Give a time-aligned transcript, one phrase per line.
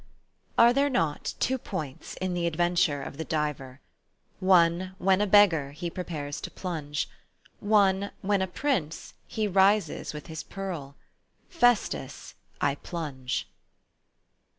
[0.57, 1.35] "Are there not...
[1.39, 3.81] Two points in the adventure of the diver?
[4.39, 7.07] One when, a beggar, he prepares to plunge;
[7.59, 10.95] One when, a prince, he rises with his pearl.
[11.51, 13.47] Festus, I plunge